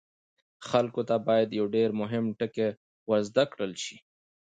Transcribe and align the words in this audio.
خلکو 0.69 1.01
ته 1.09 1.15
باید 1.27 1.49
یو 1.59 1.65
ډیر 1.75 1.89
مهم 2.01 2.25
ټکی 2.39 2.69
ور 3.09 3.21
زده 3.29 3.43
کړل 3.51 3.73
شي. 3.83 3.97